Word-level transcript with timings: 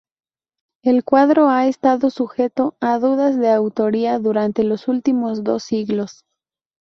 El 0.83 1.03
cuadro 1.03 1.49
ha 1.49 1.67
estado 1.67 2.09
sujeto 2.09 2.75
a 2.79 2.97
dudas 2.97 3.37
de 3.37 3.51
autoría 3.51 4.17
durante 4.17 4.63
los 4.63 4.87
últimos 4.87 5.43
dos 5.43 5.61
siglos. 5.63 6.25